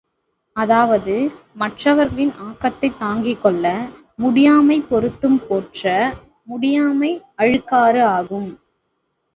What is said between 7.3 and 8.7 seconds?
அழுக்காறு ஆகும்!